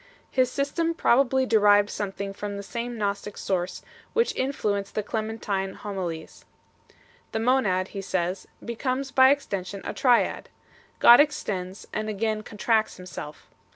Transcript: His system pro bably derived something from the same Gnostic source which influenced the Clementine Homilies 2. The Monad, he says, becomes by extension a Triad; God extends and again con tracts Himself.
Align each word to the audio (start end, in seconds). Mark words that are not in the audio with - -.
His 0.31 0.49
system 0.51 0.95
pro 0.95 1.23
bably 1.23 1.47
derived 1.47 1.91
something 1.91 2.33
from 2.33 2.57
the 2.57 2.63
same 2.63 2.97
Gnostic 2.97 3.37
source 3.37 3.83
which 4.13 4.35
influenced 4.35 4.95
the 4.95 5.03
Clementine 5.03 5.75
Homilies 5.75 6.43
2. 6.89 6.95
The 7.33 7.39
Monad, 7.41 7.89
he 7.89 8.01
says, 8.01 8.47
becomes 8.65 9.11
by 9.11 9.29
extension 9.29 9.83
a 9.85 9.93
Triad; 9.93 10.49
God 10.97 11.19
extends 11.19 11.87
and 11.93 12.09
again 12.09 12.41
con 12.41 12.57
tracts 12.57 12.97
Himself. 12.97 13.45